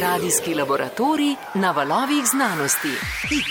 [0.00, 2.88] Radijski laboratorij na valovih znanosti.
[3.22, 3.48] X.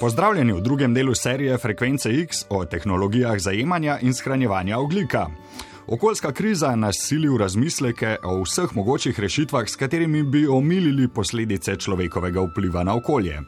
[0.00, 5.26] Pozdravljeni v drugem delu serije Frekvence X o tehnologijah zajemanja in shranjevanja oglika.
[5.88, 11.76] Okoljska kriza nas sili v razmisleke o vseh mogočih rešitvah, s katerimi bi omilili posledice
[11.76, 13.40] človekovega vpliva na okolje.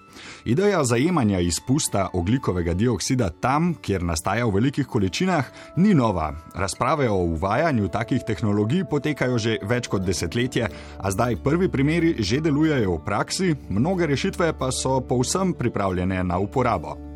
[0.44, 6.32] Ideja zajemanja izpusta oglikovega dioksida tam, kjer nastaja v velikih količinah, ni nova.
[6.54, 12.40] Razprave o uvajanju takih tehnologij potekajo že več kot desetletje, a zdaj prvi primeri že
[12.40, 17.08] delujejo v praksi, mnoge rešitve pa so povsem pripravljene na uporabo.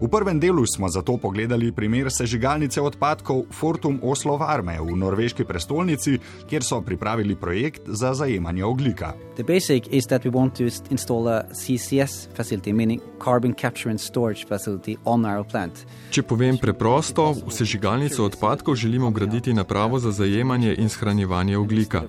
[0.00, 6.16] V prvem delu smo zato pogledali primer sežigalnice odpadkov Fortum Oslo Varme v norveški prestolnici,
[6.48, 9.12] kjer so pripravili projekt za zajemanje oglika.
[9.36, 14.00] The basic is that we want to install a CCS facility, meaning carbon capture and
[14.00, 15.84] storage facility on our plant.
[16.10, 22.02] Če povem preprosto, v sežigalnico odpadkov želimo graditi napravo za zajemanje in shranjevanje oglika.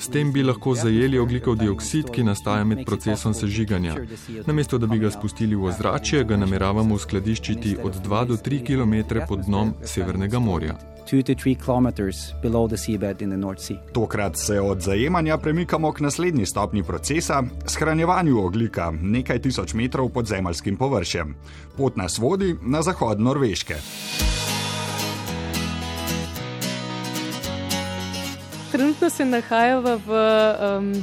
[0.00, 3.94] S tem bi lahko zajeli oglikov dioksid, ki nastaja med procesom sežiganja.
[4.46, 6.94] Namesto da bi ga spustili v ozračje, ga nameravamo
[7.34, 10.74] skladiščiti od 2 do 3 km pod dnom Severnega morja.
[13.92, 20.26] Tokrat se od zajemanja premikamo k naslednji stopni procesa, shranjevanju oglika nekaj tisoč metrov pod
[20.26, 21.34] zemeljskim površjem.
[21.76, 23.74] Pot nas vodi na zahod Norveške.
[28.72, 30.10] Trenutno se nahajamo v
[30.78, 30.94] um,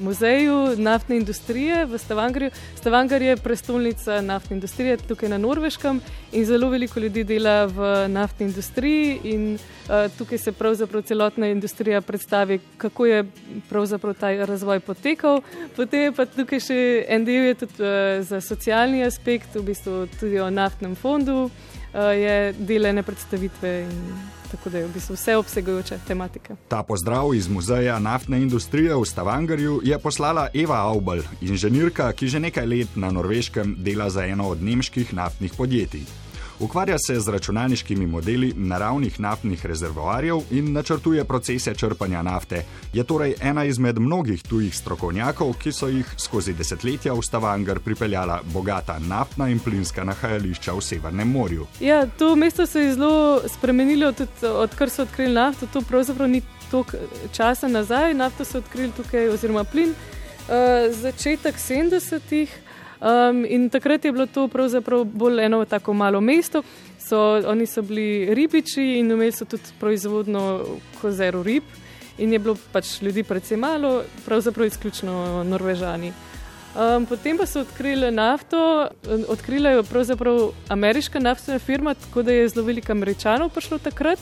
[0.00, 2.50] muzeju naftne industrije v Stavangarju.
[2.76, 6.00] Stavanger je prestolnica naftne industrije tukaj na Norveškem
[6.32, 9.20] in zelo veliko ljudi dela v naftni industriji.
[9.24, 13.24] In, uh, tukaj se pravzaprav celotna industrija predstavi, kako je
[13.68, 15.40] pravzaprav ta razvoj potekal.
[15.76, 20.40] Potem je pa tukaj še en del tudi uh, za socialni aspekt, v bistvu tudi
[20.40, 23.80] o naftnem fondu, uh, je delene predstavitve.
[23.84, 26.56] In, tako da je v bistvu vse obsegajoča tematika.
[26.68, 32.40] Ta pozdrav iz Muzeja naftne industrije v Stavangarju je poslala Eva Aubel, inženirka, ki že
[32.40, 36.29] nekaj let na norveškem dela za eno od nemških naftnih podjetij.
[36.60, 42.64] Ukvarja se z računalniškimi modeli naravnih naftnih rezervoarjev in načrtuje procese črpanja nafte.
[42.92, 48.40] Je torej ena izmed mnogih tujih strokovnjakov, ki so jih skozi desetletja v Stavanger pripeljala
[48.52, 51.66] bogata naftna in plinska nahajališča v Severnem morju.
[51.80, 55.66] Ja, to mesto se je zelo spremenilo, tudi odkar so odkrili nafto.
[55.66, 56.96] To pravzaprav ni toliko
[57.32, 58.14] časa nazaj.
[58.14, 62.69] Nafto so odkrili tukaj, oziroma plin, uh, začetek 70-ih.
[63.00, 66.62] Um, in takrat je bilo to pravzaprav bolj eno tako malo mesto.
[66.98, 70.64] So, oni so bili ribiči in imeli so tudi proizvodno
[71.00, 71.62] kozero rib.
[72.18, 76.12] In je bilo pač ljudi predvsem malo, pravzaprav izključno norvežani.
[76.70, 78.88] Um, potem pa so odkrili nafto,
[79.28, 84.18] odkrila je pravzaprav ameriška naftna firma, tako da je zelo veliko američanov prišlo takrat.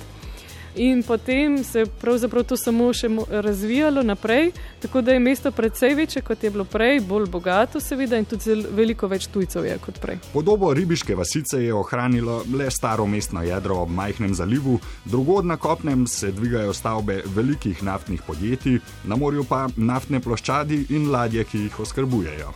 [0.76, 4.52] In potem se je pravzaprav to samo še razvijalo naprej,
[4.82, 8.54] tako da je mesto precej večje, kot je bilo prej, bolj bogato, seveda, in tudi
[8.76, 10.18] veliko več tujcev je kot prej.
[10.32, 16.06] Podobo ribiške vasice je ohranilo le staro mestno jedro ob majhnem zalivu, drugod na kopnem
[16.06, 21.80] se dvigajo stavbe velikih naftnih podjetij, na morju pa naftne ploščadi in ladje, ki jih
[21.80, 22.52] oskrbujejo.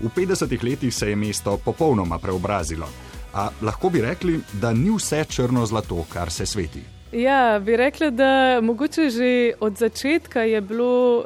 [0.00, 2.88] V 50-ih letih se je mesto popolnoma preobrazilo.
[3.34, 6.93] A lahko bi rekli, da ni vse črno zlato, kar se sveti.
[7.14, 11.24] Ja, bi rekla, da mogoče že od začetka je bilo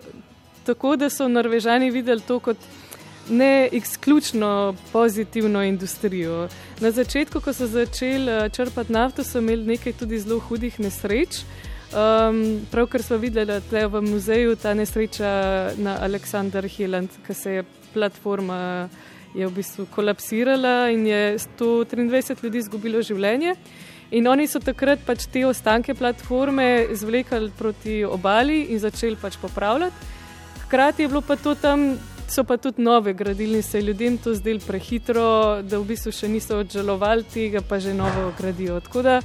[0.65, 2.57] tako, da so Norvežani videli to kot
[3.31, 6.49] ne izključno pozitivno industrijo.
[6.81, 11.41] Na začetku, ko so začeli eh, črpati nafto, so imeli nekaj tudi zelo hudih nesreč.
[11.89, 17.65] Um, Pravkar smo videli tukaj v muzeju ta nesreča na Aleksandr Hiland, ki se je
[17.95, 18.89] platforma
[19.35, 23.55] je v bistvu kolapsirala in je 123 ljudi izgubilo življenje.
[24.11, 30.15] In oni so takrat pač te ostanke platforme zvlekli proti obali in začeli pač popravljati.
[30.65, 31.99] Hkrati je bilo pa to tam,
[32.29, 33.15] so pa tudi nove
[33.63, 38.33] se ljudem to zdelo prehitro, da v bistvu še niso odžalovali tega, pa že novo
[38.39, 38.81] gradijo.
[38.81, 39.21] Tako da,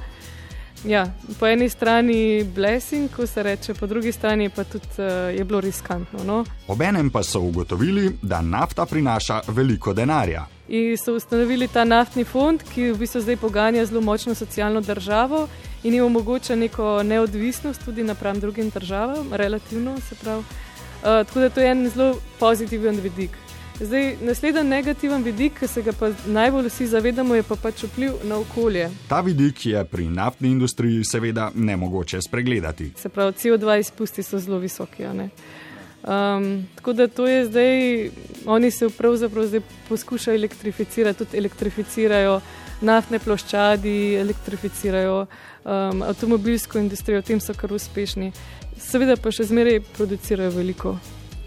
[0.84, 1.06] ja,
[1.40, 5.60] po eni strani blessing, ko se reče, po drugi strani pa tudi uh, je bilo
[5.60, 6.24] riskantno.
[6.24, 6.44] No?
[6.68, 12.62] Obenem pa so ugotovili, da nafta prinaša veliko denarja in so ustanovili ta naftni fond,
[12.74, 15.48] ki v bistvu zdaj poganja zelo močno socialno državo
[15.82, 20.40] in jim omogoča neko neodvisnost tudi napram drugim državam, relativno se pravi.
[20.40, 23.43] Uh, tako da to je en zelo pozitiven vidik.
[23.80, 28.20] Zdaj, naslednji negativen vidik, ki se ga pa najbolj vsi zavedamo, je pa pač vpliv
[28.24, 28.86] na okolje.
[29.08, 32.92] Ta vidik je pri naftni industriji seveda ne mogoče spregledati.
[32.96, 35.02] Se pravi, CO2 izpusti so zelo visoki.
[35.06, 38.10] Um, tako da to je zdaj,
[38.46, 42.40] oni se pravzaprav zdaj poskušajo elektrificirati, tudi elektrificirajo
[42.80, 48.30] naftne ploščadi, elektrificirajo um, avtomobilsko industrijo, v tem so kar uspešni.
[48.78, 50.94] Seveda pa še zmeraj producirajo veliko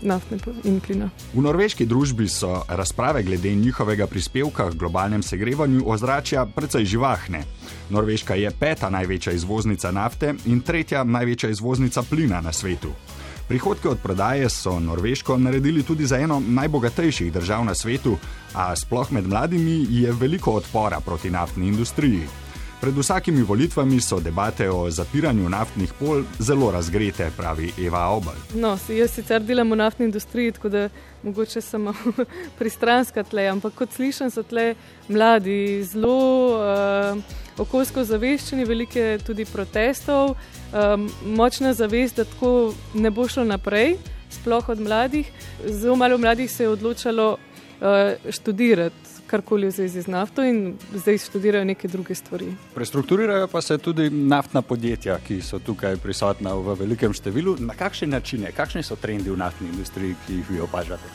[0.01, 1.09] naftne in plina.
[1.33, 7.43] V norveški družbi so razprave glede njihovega prispevka k globalnem segrevanju ozračja precej živahne.
[7.89, 12.91] Norveška je peta največja izvoznica nafte in tretja največja izvoznica plina na svetu.
[13.47, 18.17] Prihodke od prodaje so Norveško naredili tudi za eno najbogatejših držav na svetu,
[18.53, 22.27] a sploh med mladimi je veliko odpora proti naftni industriji.
[22.81, 28.35] Pred vsakimi volitvami so debate o zapiranju naftnih pol zelo razgrete, pravi Eva Obal.
[28.53, 30.83] No, jaz sicer delam v naftni industriji, tako da
[31.23, 31.93] mogoče samo
[32.59, 34.75] pristranska tle, ampak kot slišim, so tle
[35.09, 36.19] mladi zelo
[36.53, 37.17] uh,
[37.57, 40.35] okoljsko zaveščeni, veliko je tudi protestov,
[40.69, 43.97] um, močna zavest, da tako ne bo šlo naprej,
[44.29, 45.31] sploh od mladih.
[45.65, 47.37] Zelo malo mladih se je odločalo
[48.29, 52.53] študirati karkoli v zvezi z nafto in zdaj študirajo neke druge stvari.
[52.75, 57.57] Prestrukturirajo pa se tudi naftna podjetja, ki so tukaj prisotna v velikem številu.
[57.59, 61.11] Na kakšne načine, kakšni so trendi v naftni industriji, ki jih vi opažate?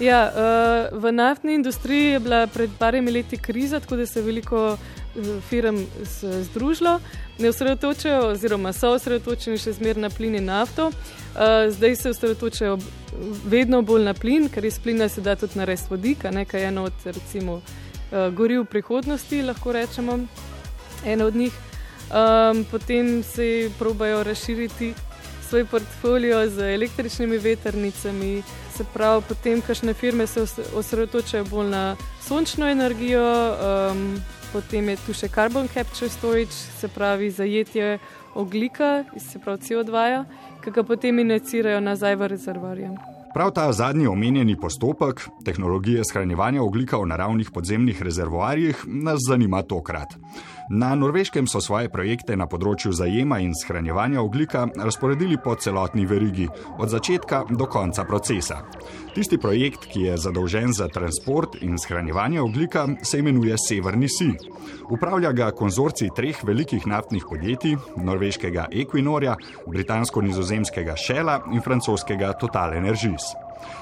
[0.00, 4.24] Ja, eh, v naftni industriji je bila pred parimi leti kriza, tako da se je
[4.24, 5.78] veliko eh, firm
[6.42, 7.00] združilo,
[7.38, 10.90] ne osredotočajo, oziroma so osredotočeni še zmeraj na plin in nafto.
[10.90, 12.78] Eh, zdaj se osredotočajo
[13.44, 17.04] vedno bolj na plin, ker iz plina se da tudi narediti vodik, nekaj eno od
[17.04, 17.60] recimo,
[18.32, 20.18] goriv prihodnosti, lahko rečemo,
[21.04, 21.52] eno od njih.
[22.08, 24.94] Um, potem se probajo razširiti
[25.48, 28.42] svoj portfolio z električnimi veternicami,
[28.78, 30.44] se pravi, potem kakšne firme se
[30.74, 33.26] osredotočajo bolj na sončno energijo,
[33.90, 34.04] um,
[34.52, 37.98] potem je tu še carbon capture storage, se pravi zajetje
[38.38, 40.24] oglika, se pravi CO2, -ja,
[40.62, 42.90] ki ga potem injicirajo nazaj v rezervarje.
[43.34, 50.14] Prav ta zadnji omenjeni postopek, tehnologije shranjevanja oglika v naravnih podzemnih rezervoarjih, nas zanima tokrat.
[50.70, 56.44] Na norveškem so svoje projekte na področju zajema in shranjevanja oglika razporedili po celotni verigi,
[56.76, 58.58] od začetka do konca procesa.
[59.16, 64.28] Tisti projekt, ki je zadolžen za transport in shranjevanje oglika, se imenuje Severni Si.
[64.92, 73.32] Upravlja ga konzorcij treh velikih naftnih podjetij: norveškega Equinorja, britansko-nizozemskega Shella in francoskega Total Energies.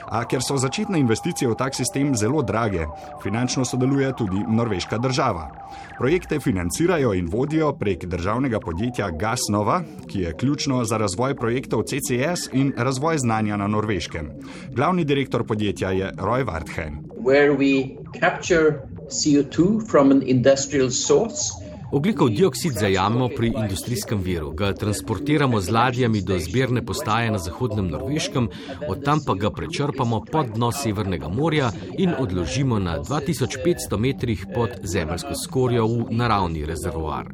[0.07, 2.87] A ker so začetne investicije v tak sistem zelo drage,
[3.23, 5.51] finančno sodeluje tudi norveška država.
[5.99, 12.53] Projekte financirajo in vodijo prek državnega podjetja Gasnova, ki je ključno za razvoj projektov CCS
[12.53, 14.31] in razvoj znanja na norveškem.
[14.71, 17.03] Glavni direktor podjetja je Roy Warthen.
[19.09, 21.67] CO2 from an industrial source.
[21.93, 27.87] Oglikov dioksid zajamemo pri industrijskem viru, ga transportiramo z ladjami do zbirne postaje na zahodnem
[27.89, 28.49] Norveškem,
[28.89, 34.71] od tam pa ga prečrpamo pod dno Severnega morja in odložimo na 2500 metrih pod
[34.83, 37.31] zemljsko skorjo v naravni rezervoar.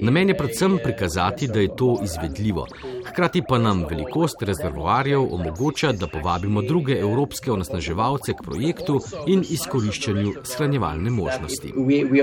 [0.00, 2.66] Namen je predvsem prikazati, da je to izvedljivo.
[3.08, 10.34] Hkrati pa nam velikost rezervoarjev omogoča, da povabimo druge evropske onesnaževalce k projektu in izkoriščanju
[10.44, 11.72] shranjevalne možnosti.
[11.76, 12.22] We, we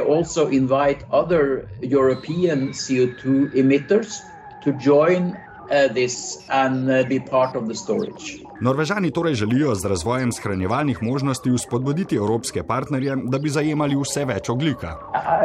[1.81, 4.21] European CO2 emitters
[4.63, 5.23] to join
[5.71, 8.47] uh, this and uh, be part of the storage.
[8.61, 14.49] Norvežani torej želijo z razvojem shranjevalnih možnosti spodbuditi evropske partnerje, da bi zajemali vse več
[14.49, 14.95] oglika.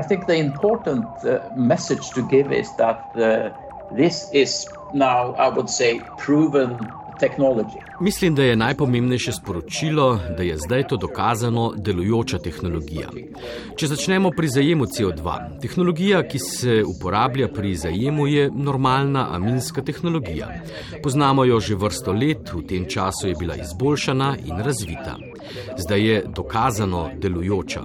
[0.04, 0.78] Sporočilo, da je to
[1.22, 1.38] zdaj,
[5.38, 6.76] I would say, proven
[8.00, 13.08] Mislim, da je najpomembnejše sporočilo, da je zdaj to dokazano delujoča tehnologija.
[13.76, 20.48] Če začnemo pri zajemu CO2, tehnologija, ki se uporablja pri zajemu, je normalna aminska tehnologija.
[21.02, 25.16] Poznamo jo že vrsto let, v tem času je bila izboljšana in razvita.
[25.78, 27.82] Zdaj je dokazano delujoča.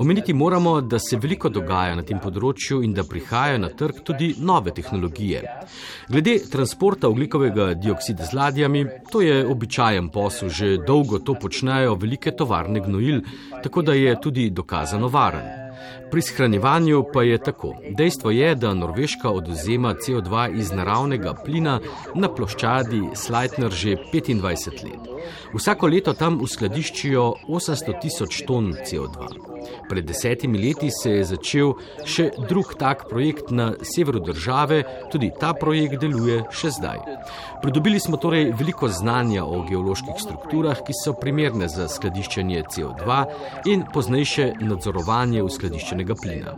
[0.00, 4.30] Omeniti moramo, da se veliko dogaja na tem področju in da prihajajo na trg tudi
[4.40, 5.42] nove tehnologije.
[6.08, 12.32] Glede transporta oglikovega dioksida z ladjami, to je običajen posel, že dolgo to počnejo velike
[12.32, 13.20] tovarne gnojil,
[13.60, 15.68] tako da je tudi dokazano varen.
[16.10, 17.74] Pri shranjevanju pa je tako.
[17.90, 21.78] Dejstvo je, da Norveška oduzema CO2 iz naravnega plina
[22.14, 25.10] na ploščadi Sleitner že 25 let.
[25.54, 29.50] Vsako leto tam uskladiščijo 800 tisoč ton CO2.
[29.88, 31.72] Pred desetimi leti se je začel
[32.08, 37.02] še drug tak projekt na severu države, tudi ta projekt deluje še zdaj.
[37.62, 43.18] Pridobili smo torej veliko znanja o geoloških strukturah, ki so primerne za skladiščenje CO2
[43.72, 45.42] in poznejše nadzorovanje
[46.00, 46.56] uskladiščenega plina.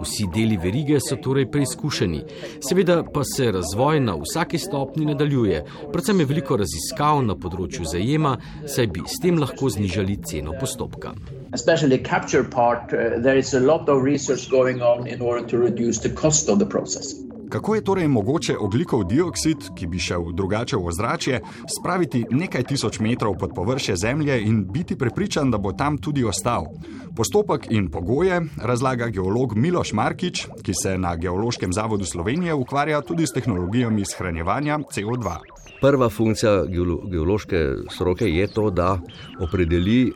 [0.00, 2.22] Vsi deli verige so torej preizkušeni,
[2.60, 8.36] seveda pa se razvoj na vsaki stopni nadaljuje, predvsem je veliko raziskav na področju zajema,
[8.66, 11.14] saj bi s tem lahko znižali ceno postopka.
[11.52, 15.58] Especially capture part, uh, there is a lot of research going on in order to
[15.58, 17.29] reduce the cost of the process.
[17.50, 23.00] Kako je torej mogoče oglikov dioksid, ki bi šel drugače v ozračje, spraviti nekaj tisoč
[23.02, 26.68] metrov pod površje Zemlje in biti prepričan, da bo tam tudi ostal?
[27.16, 33.26] Postopek in pogoje razlaga geolog Miloš Markič, ki se na Geološkem zavodu Slovenije ukvarja tudi
[33.26, 35.36] s tehnologijami shranjevanja CO2.
[35.80, 36.64] Prva funkcija
[37.10, 39.00] geološke stroke je to, da
[39.40, 40.12] opredeli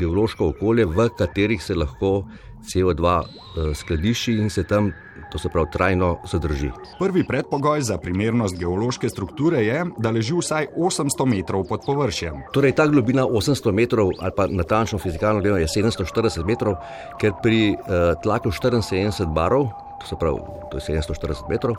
[0.00, 2.24] geološko okolje, v katerih se lahko
[2.62, 4.92] CO2 eh, skladišči in se tam
[5.32, 6.70] to se pravi trajno zadrži.
[6.98, 12.42] Prvi predpogoj za primernost geološke strukture je, da leži vsaj 800 metrov pod površjem.
[12.52, 16.76] Torej, ta globina 800 metrov, ali pa natančno fizikalno gledano, je 740 metrov,
[17.20, 19.70] ker pri uh, tlaku 74 barov,
[20.00, 20.38] to se pravi,
[20.70, 21.76] to je 740 metrov.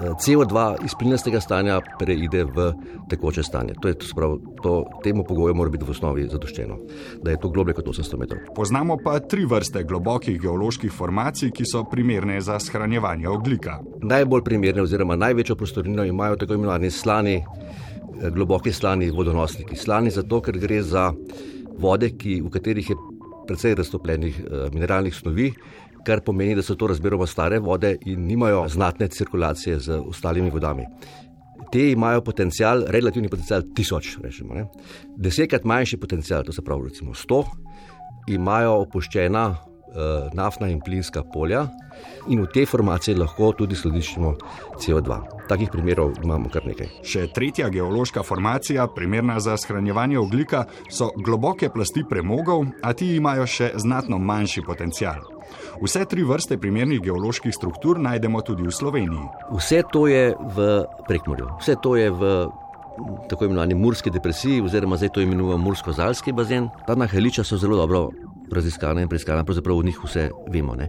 [0.00, 2.72] CO2 iz plinastega stanja preide v
[3.10, 3.74] tekoče stanje.
[3.80, 4.74] To je, to sprav, to,
[5.04, 6.78] temu pogoju mora biti v osnovi zadoščeno,
[7.22, 8.42] da je to globlje kot 800 metrov.
[8.56, 13.78] Poznamo pa tri vrste globokih geoloških formacij, ki so primerne za shranjevanje oglika.
[14.02, 19.76] Najbolj primerne, oziroma največjo prostorino imajo tako imenovani slani, eh, globoki slani vodonosniki.
[19.76, 21.12] Slani zato, ker gre za
[21.78, 22.96] vode, ki, v katerih je
[23.44, 25.50] precej raztopljenih uh, mineralnih snovi,
[26.04, 30.86] kar pomeni, da so to razmeroma stare vode in nimajo znatne cirkulacije z ostalimi vodami.
[31.72, 34.54] Te imajo potencial, relativni potencial tisoč, rečemo.
[34.54, 34.66] Ne?
[35.16, 37.44] Desetkrat manjši potencial, to se pravi, recimo sto,
[38.28, 39.48] imajo opuščena
[39.94, 41.66] uh, naftna in plinska polja
[42.28, 44.34] in v te formacije lahko tudi skladiščimo
[44.80, 45.18] CO2.
[45.48, 46.88] Takih primerov imamo kar nekaj.
[47.04, 53.46] Še tretja geološka formacija, primerna za shranjevanje oglika, so globoke plasti premogov, a ti imajo
[53.46, 55.33] še znatno manjši potencial.
[55.82, 59.26] Vse tri vrste primernih geoloških struktur najdemo tudi v Sloveniji.
[59.54, 60.68] Vse to je v
[61.08, 62.34] prekmorju, vse to je v
[63.28, 66.68] tako imenovani Murski depresiji, oziroma zdaj to imenujemo Mursko-Zalski bazen.
[66.86, 68.10] Ta nahajališča so zelo dobro
[68.52, 70.74] raziskana in preiskana, pravzaprav o njih vse vemo.
[70.74, 70.88] Ne?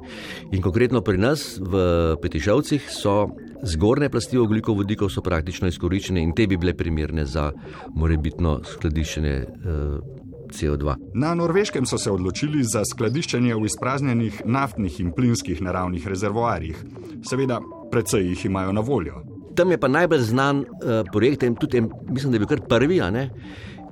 [0.52, 3.30] In konkretno pri nas v Petišavcih so
[3.64, 7.52] zgornje plasti oglikovodikov praktično izkoriščene in te bi bile primerne za
[7.96, 9.34] morebitno skladiščenje.
[9.34, 10.25] Eh,
[10.56, 10.96] CO2.
[11.14, 16.84] Na Norveškem so se odločili za skladiščenje v izpraznjenih naftnih in plinskih naravnih rezervoarjih.
[17.30, 17.60] Seveda,
[17.92, 19.22] precej jih imajo na voljo.
[19.56, 23.00] Tam je pa najbolj znan uh, projekt, in tudi mislim, da je bil kar prvi,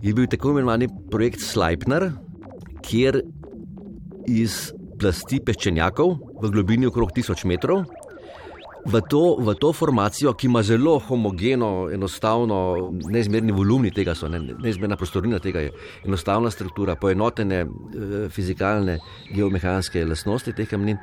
[0.02, 2.12] je bil tako imenovani projekt Sleipner,
[2.84, 3.22] kjer
[4.28, 7.86] iz plasti peščenjakov v globini okrog 1000 metrov.
[8.86, 14.42] V to, v to formacijo, ki ima zelo homogeno, enostavno, neizmerni volumni tega, so, ne,
[14.60, 15.72] neizmerna prostorina tega je,
[16.04, 17.68] enostavna struktura, poenotene eh,
[18.30, 18.98] fizikalne,
[19.32, 21.00] geomehanske lastnosti teh kamnin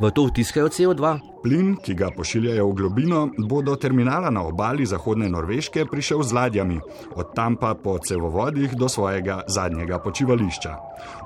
[0.00, 1.18] v to vtiskajo CO2.
[1.42, 6.32] Plin, ki ga pošiljajo v globino, bo do terminala na obali zahodne Norveške prišel z
[6.34, 6.78] ladjami,
[7.14, 10.72] od tam pa po cevovodih do svojega zadnjega počivališča.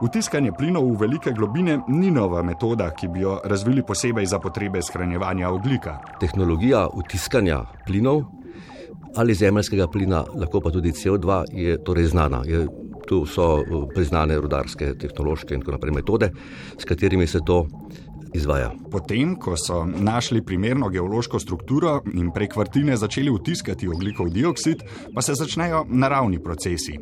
[0.04, 4.82] Vtiskanje plinov v velike globine ni nova metoda, ki bi jo razvili posebej za potrebe
[4.82, 5.98] shranjevanja oglika.
[6.20, 8.22] Tehnologija vtiskanja plinov
[9.16, 12.44] ali zemljskega plina, lahko pa tudi CO2, je torej znana.
[12.46, 12.68] Je
[13.10, 16.28] Tu so priznane rudarske, tehnološke in tako naprej metode,
[16.78, 17.66] s katerimi se to
[18.34, 18.70] izvaja.
[18.90, 24.82] Potem, ko so našli primerno geološko strukturo in prek vrtine začeli vtiskati oglikov dioksid,
[25.14, 26.98] pa se začnejo naravni procesi.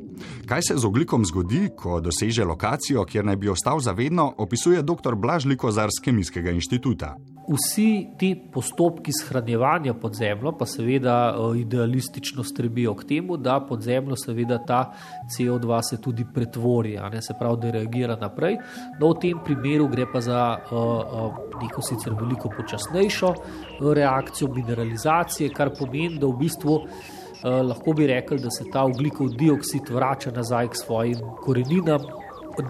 [0.47, 5.15] Kaj se z oglikom zgodi, ko doseže lokacijo, kjer naj bi ostal zavedno, opisuje dr.
[5.15, 7.17] Blažliko z Kemijskega inštituta
[7.49, 13.83] vsi ti postopki shranjevanja pod zemljo, pa seveda eh, idealistično strebijo k temu, da pod
[13.83, 14.93] zemljo seveda ta
[15.37, 18.59] CO2 se tudi pretvori, ne, se pravi, da reagira naprej.
[19.01, 23.35] No, v tem primeru gre pa za uh, uh, neko sicer veliko počasnejšo
[23.95, 26.87] reakcijo mineralizacije, kar pomeni, da v bistvu uh,
[27.65, 32.05] lahko bi rekli, da se ta ugljikov dioksid vrača nazaj k svojim koreninam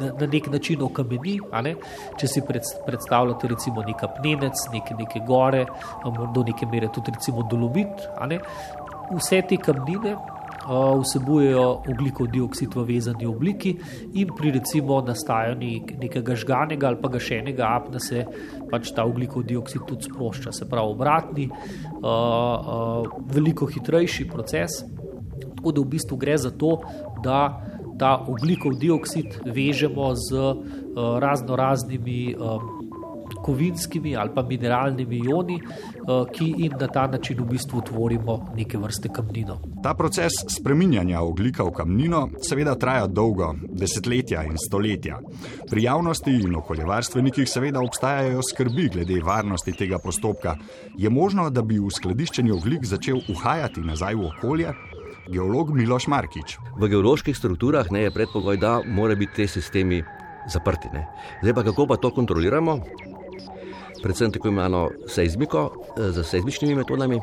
[0.00, 1.38] na, na nek način okameni.
[2.18, 5.66] Če si pred, predstavljate, recimo, nek apnenec, neke, neke gore,
[6.34, 8.08] do neke mere tudi recimo dolomit.
[9.08, 10.16] Vse te kamnine
[10.68, 13.72] vsebujejo oglikov dioksid v vezani obliki
[14.20, 18.26] in pri recimo nastajanju nekega žganega ali pa gašenega apna se
[18.70, 24.82] pač ta oglikov dioksid tudi sprošča, se pravi obratni, uh, uh, veliko hitrejši proces.
[25.56, 26.76] Tako da v bistvu gre za to,
[27.24, 27.67] da
[27.98, 32.78] ta oglikov dioksid vežemo z uh, razno raznimi um,
[33.44, 38.78] kovinskimi ali pa mineralnimi ioni, uh, ki jim na ta način v bistvu tvorimo neke
[38.78, 39.58] vrste kamnino.
[39.82, 45.20] Ta proces spreminjanja oglika v kamnino seveda traja dolgo, desetletja in stoletja.
[45.70, 50.56] Pri javnosti in okoljevarstvenikih seveda obstajajo skrbi glede varnosti tega postopka.
[50.96, 54.72] Je možno, da bi v skladiščenju oglik začel uhajati nazaj v okolje?
[55.32, 56.58] Geolog Miloš Markič.
[56.78, 60.02] V geoloških strukturah ne, je predpogoj, da morajo biti ti sistemi
[60.48, 60.88] zaprti.
[60.92, 61.06] Ne.
[61.42, 62.80] Zdaj pa kako pa to kontroliramo?
[64.02, 67.20] predvsem tako imenovano seizmiko, eh, z seizmičnimi metodami,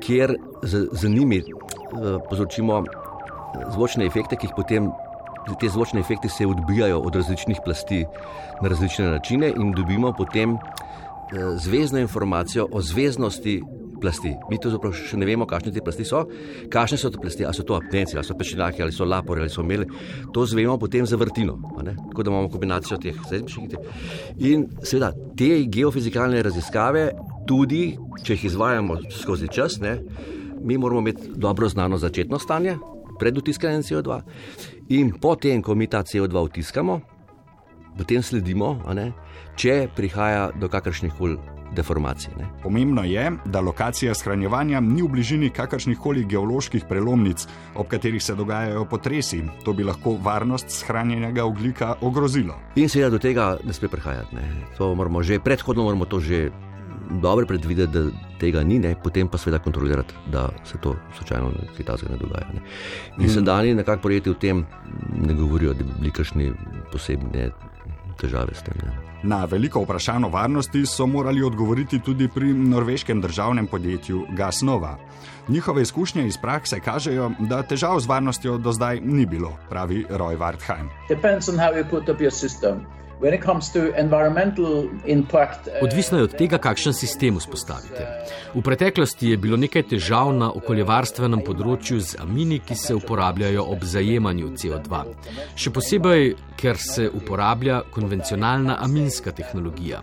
[0.00, 1.44] kjer z, z njimi eh,
[2.28, 2.84] povzročimo
[3.72, 4.90] zvočne efekte, ki jih potem.
[5.60, 8.04] Te zvočne efekte se odbijajo od različnih plasti
[8.62, 10.56] na različne načine, in dobimo potem
[11.56, 13.62] zvezdno informacijo o zvezdnosti
[14.06, 14.36] plasti.
[14.50, 16.22] Mi to še ne vemo, kakšne te plasti so,
[16.70, 19.50] kakšne so te plasti, ali so to apnenci, ali so pečenjaki, ali so lapori, ali
[19.50, 19.88] so mele.
[20.34, 21.58] To zvemo potem za vrtino,
[22.10, 23.74] tako da imamo kombinacijo teh sedmih.
[24.46, 27.08] In seveda te geofizikalne raziskave,
[27.48, 29.98] tudi če jih izvajamo skozi čas, ne,
[30.62, 32.78] mi moramo imeti dobro znano začetno stanje
[33.18, 34.20] pred utiskanjem CO2
[34.94, 37.00] in potem, ko mi ta CO2 utiskamo,
[37.98, 39.10] potem sledimo, ne,
[39.56, 42.34] če prihaja do kakršnih koli deformacije.
[42.38, 42.48] Ne.
[42.62, 48.34] Pomembno je, da lokacija shranjevanja ni v bližini kakršnih koli geoloških prelomnic, ob katerih se
[48.34, 49.42] dogajajo potresi.
[49.64, 52.56] To bi lahko varnost shranjenega oglika ogrozilo.
[52.76, 54.36] In seveda do tega ne sme prihajati.
[54.36, 54.48] Ne.
[54.78, 56.50] To moramo že predhodno moramo to že.
[57.06, 58.00] Dobro predvideti, da
[58.40, 58.96] tega ni, ne?
[59.02, 62.48] potem pa seveda kontrolirati, da se to slučajno nekaj takega ne dogaja.
[62.54, 62.60] Ne?
[63.18, 63.28] In mm.
[63.28, 64.64] sedajni nekako projekti v tem
[65.14, 66.50] ne govorijo, da bi bili kakšni
[66.92, 67.30] posebni
[68.20, 68.74] težave s tem.
[68.84, 68.92] Ne?
[69.22, 74.98] Na veliko vprašanje o varnosti so morali odgovoriti tudi pri norveškem državnem podjetju Gasnova.
[75.48, 80.38] Njihove izkušnje iz prakse kažejo, da težav z varnostjo do zdaj ni bilo, pravi Roy
[80.38, 80.88] Wartheim.
[85.82, 88.04] Odvisno je od tega, kakšen sistem vzpostavite.
[88.54, 93.86] V preteklosti je bilo nekaj težav na okoljevarstvenem področju z amini, ki se uporabljajo ob
[93.88, 95.00] zajemanju CO2.
[95.56, 100.02] Še posebej, ker se uporablja konvencionalna aminska tehnologija.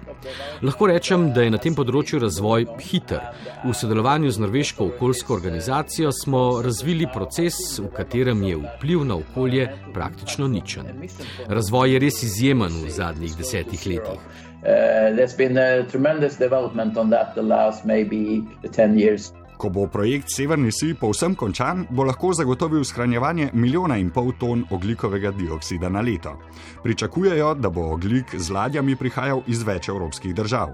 [0.65, 3.21] Lahko rečem, da je na tem področju razvoj hiter.
[3.61, 9.69] V sodelovanju z Norveško okoljsko organizacijo smo razvili proces, v katerem je vpliv na okolje
[9.93, 11.05] praktično ničen.
[11.49, 14.19] Razvoj je res izjemen v zadnjih desetih letih.
[14.63, 14.63] Uh,
[19.57, 24.65] Ko bo projekt Severni Sij povsem končan, bo lahko zagotovil shranjevanje milijona in pol ton
[24.71, 26.39] oglikovega dioksida na leto.
[26.83, 30.69] Pričakujejo, da bo oglik z ladjami prihajal iz več evropskih držav.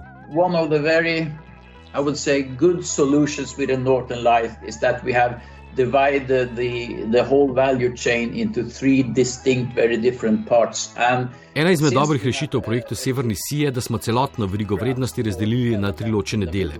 [1.91, 5.41] I would say good solutions with the Northern Light is that we have
[5.79, 6.71] divided the,
[7.11, 10.91] the whole value chain into three distinct, very different parts.
[10.97, 15.23] And Ena izmed dobrih rešitev v projektu Severni Sij je, da smo celotno verigo vrednosti
[15.23, 16.77] razdelili na tri ločene dele.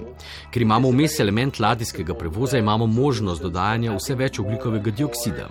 [0.52, 5.50] Ker imamo vmes element ladijskega prevoza, imamo možnost dodajanja vse več oglikovega dioksida.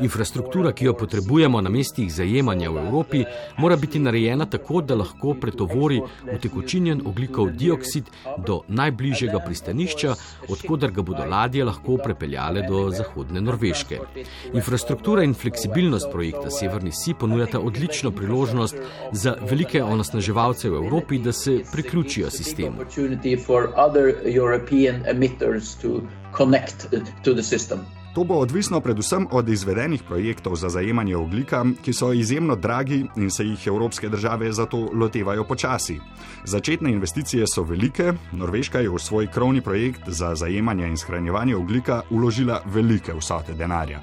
[0.00, 3.24] Infrastruktura, ki jo potrebujemo na mestih zajemanja v Evropi,
[3.58, 6.00] mora biti narejena tako, da lahko pretovori
[6.34, 8.10] utekočinjen oglikov dioksid
[8.46, 10.14] do najbližjega pristanišča,
[10.48, 14.00] odkudar ga bodo ladje lahko prepeljale do zahodne Norveške.
[14.52, 18.76] Infrastruktura in fleksibilnost projekta Severni Sij ponujata odlično priložnost
[19.12, 22.84] za velike onosnaževalce v Evropi, da se priključijo sistemu.
[26.36, 26.88] Connect
[27.24, 27.95] to the system.
[28.16, 33.30] To bo odvisno predvsem od izvedenih projektov za zajemanje oglika, ki so izjemno dragi in
[33.30, 35.98] se jih evropske države zato lotevajo počasi.
[36.44, 42.02] Začetne investicije so velike, Norveška je v svoj krovni projekt za zajemanje in shranjevanje oglika
[42.10, 44.00] uložila velike vsote denarja.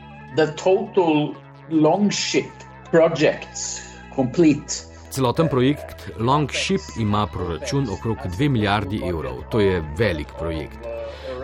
[5.10, 9.42] Celoten projekt Longship ima proračun okrog 2 milijardi evrov.
[9.52, 10.94] To je velik projekt.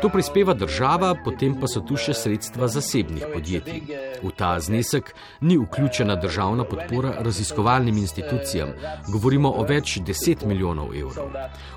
[0.02, 3.82] To prispeva država, potem pa so tu še sredstva zasebnih podjetij.
[4.24, 8.72] V ta znesek ni vključena državna podpora raziskovalnim institucijam,
[9.12, 11.34] govorimo o več deset milijonov evrov.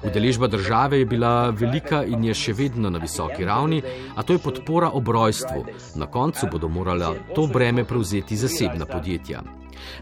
[0.06, 3.82] Udeležba države je bila velika in je še vedno na visoki ravni,
[4.14, 5.64] a to je podpora obrojstvu.
[5.98, 9.42] Na koncu bodo morala to breme prevzeti zasebna podjetja.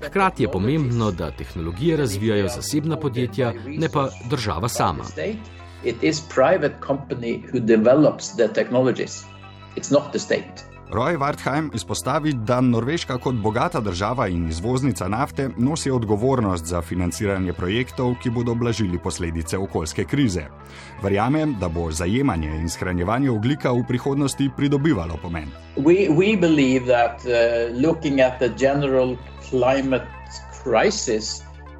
[0.04, 5.08] Hkrati je pomembno, da tehnologije razvijajo zasebna podjetja, ne pa država sama.
[5.84, 9.24] It is private company who develops the technologies.
[9.76, 10.70] It's not the state.
[10.92, 17.52] Roy Wartheim izpostavi, da Norveška kot bogata država in izvoznica nafte nosi odgovornost za financiranje
[17.52, 20.42] projektov, ki bodo blažili posledice okoljske krize.
[21.02, 25.48] Verjame, da bo zajemanje in shranjevanje oglika v prihodnosti pridobivalo pomen.
[25.76, 26.40] We, we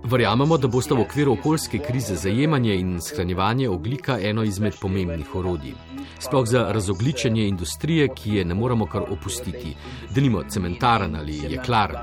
[0.05, 5.75] Verjamemo, da boste v okviru okoljske krize zajemanje in shranjevanje oglika eno izmed pomembnih orodij.
[6.19, 9.77] Sploh za razogličenje industrije, ki je ne moremo kar opustiti,
[10.15, 11.97] denimo cementarn ali jeklarn.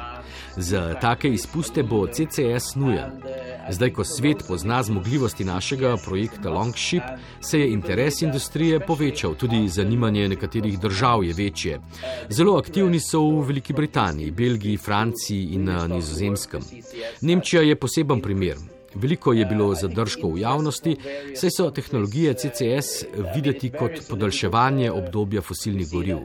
[0.56, 3.12] Za take izpuste bo CCS nujen.
[3.70, 7.04] Zdaj, ko svet pozna zmogljivosti našega projekta Longship,
[7.42, 11.80] se je interes industrije povečal, tudi zanimanje nekaterih držav je večje.
[12.30, 16.62] Zelo aktivni so v Veliki Britaniji, Belgiji, Franciji in na Nizozemskem.
[17.22, 18.77] Nemčija je poseben primer.
[18.98, 20.96] Veliko je bilo zadržkov v javnosti,
[21.36, 23.06] saj so tehnologije CCS
[23.36, 26.18] videti kot podaljševanje obdobja fosilnih goriv.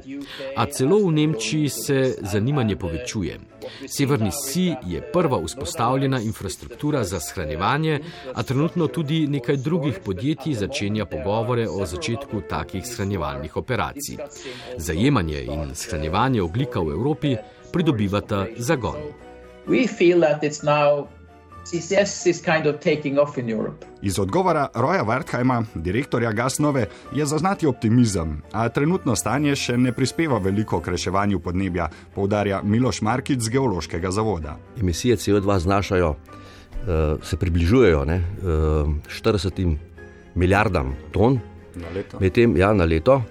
[0.56, 3.38] A celo v Nemčiji se zanimanje povečuje.
[3.86, 8.00] Severni Si je prva vzpostavljena infrastruktura za shranjevanje,
[8.34, 14.16] a trenutno tudi nekaj drugih podjetij začenja pogovore o začetku takih shranjevalnih operacij.
[14.76, 17.36] Zajemanje in shranjevanje oglika v Evropi
[17.72, 19.12] pridobivata zagon.
[19.66, 21.06] We feel that it's now
[21.64, 23.86] CCS is kind of taking off in Europe.
[24.02, 30.38] Iz odgovora Roja Wertheima, direktorja Gasnove, je zaznati optimizem, a trenutno stanje še ne prispeva
[30.42, 34.56] veliko k reševanju podnebja, poudarja Miloš Markic z Geološkega zavoda.
[34.80, 38.90] Emisije CO2 znašajo, uh, se približujejo ne, uh,
[39.22, 39.76] 40
[40.34, 41.38] milijardam ton
[41.74, 42.18] na leto.
[42.20, 43.22] Medtem, ja, na leto,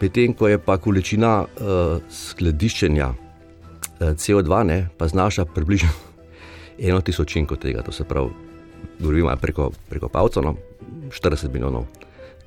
[0.00, 6.09] medtem ko je pa količina uh, skladiščenja uh, CO2 ne, pa znaša približno
[6.80, 8.30] eno tisočinko tega, to se pravi,
[8.98, 10.54] govorimo preko, preko Pavca, no,
[11.10, 11.86] 40 milijonov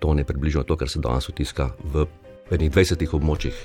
[0.04, 2.04] ton je približno to, kar se danes utiska v
[2.52, 3.56] 20 območjih.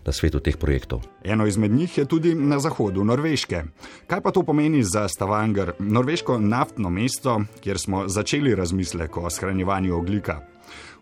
[0.00, 1.02] Na svetu teh projektov.
[1.28, 3.58] Eno izmed njih je tudi na zahodu Norveške.
[4.08, 9.96] Kaj pa to pomeni za Stavanger, norveško naftno mesto, kjer smo začeli razmislek o shranjevanju
[9.96, 10.38] oglika?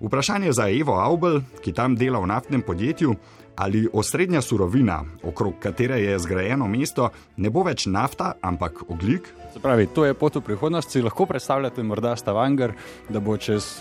[0.00, 3.14] Vprašanje za Evo Aubel, ki tam dela v naftnem podjetju,
[3.58, 9.26] ali osrednja surovina, okrog katere je zgrajeno mesto, ne bo več nafta, ampak oglik?
[9.62, 10.94] Pravi, to je pot v prihodnost.
[10.94, 12.76] Si lahko predstavljate, morda Stavanger,
[13.08, 13.80] da bo čez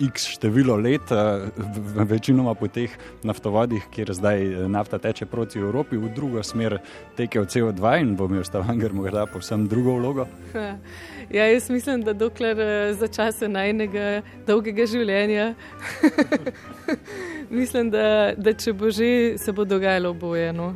[0.00, 1.48] X število let, eh,
[2.04, 2.90] večinoma po teh
[3.22, 6.78] naftovodih, kjer zdaj eh, nafta teče proti Evropi, v drugo smer
[7.16, 10.26] tekel CO2 in bo imel Stavanger morda povsem drugo vlogo.
[11.30, 15.54] Ja, jaz mislim, da dokler eh, za čase najnega dolgega življenja,
[17.60, 20.52] mislim, da, da če bo že, se bo dogajalo oboje.
[20.52, 20.74] No,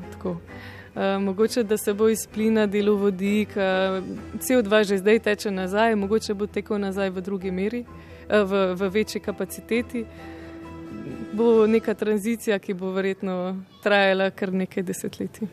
[0.98, 4.02] Uh, mogoče da se bo iz plina delo vodik, uh,
[4.42, 7.84] CO2 že zdaj teče nazaj, mogoče bo tekel nazaj v drugi meri.
[7.84, 10.04] Uh, v, v večji kapaciteti.
[11.32, 15.48] Bo neka tranzicija, ki bo verjetno trajala kar nekaj desetletij.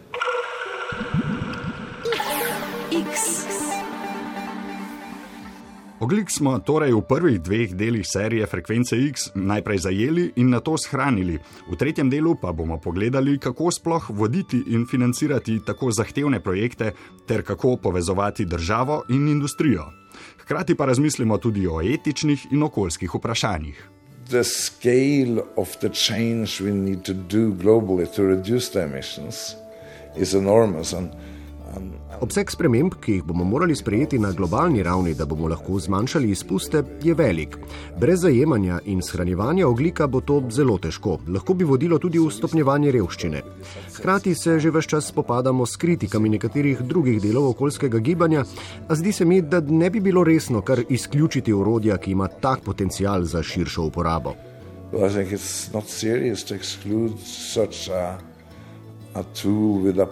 [5.99, 10.75] Oglik smo torej v prvih dveh delih serije Frekvence X najprej zajeli in na to
[10.77, 11.39] shranili.
[11.71, 16.91] V tretjem delu pa bomo pogledali, kako sploh voditi in financirati tako zahtevne projekte,
[17.27, 20.04] ter kako povezovati državo in industrijo.
[20.45, 23.89] Hkrati pa razmislimo tudi o etičnih in okoljskih vprašanjih.
[24.29, 29.55] The scale of the change we need to do globally to reduce the emissions
[30.17, 30.93] is enormous.
[30.93, 31.09] And
[32.21, 36.83] Obseg sprememb, ki jih bomo morali sprejeti na globalni ravni, da bomo lahko zmanjšali izpuste,
[37.03, 37.57] je velik.
[37.99, 42.91] Brez zajemanja in shranjevanja oglika bo to zelo težko, lahko bi vodilo tudi v stopnjevanje
[42.95, 43.41] revščine.
[43.97, 48.45] Hkrati se že vse čas spopadamo s kritikami nekaterih drugih delov okoljskega gibanja,
[48.87, 52.63] a zdi se mi, da ne bi bilo resno kar izključiti orodja, ki ima tak
[52.63, 54.35] potencial za širšo uporabo.
[54.91, 55.09] Well,
[59.15, 60.07] a tool with a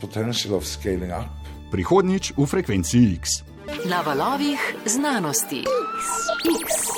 [0.00, 1.30] potential of scaling up.
[1.70, 3.42] Prihodnjič v frekvenci X.
[3.86, 5.62] Na valovih znanosti.
[5.62, 6.02] X.
[6.64, 6.97] X.